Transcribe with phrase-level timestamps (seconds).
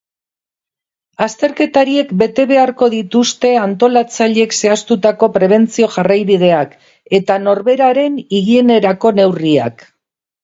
[1.23, 6.73] Azterketariek bete beharko dituzte antolatzaileek zehaztutako prebentzio-jarraibideak
[7.21, 9.87] eta norberaren higienerako neurriak.